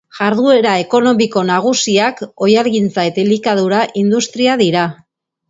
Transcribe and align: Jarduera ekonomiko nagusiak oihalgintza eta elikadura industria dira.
Jarduera 0.19 0.69
ekonomiko 0.83 1.43
nagusiak 1.49 2.23
oihalgintza 2.47 3.05
eta 3.11 3.23
elikadura 3.27 3.85
industria 4.03 4.59
dira. 4.65 4.89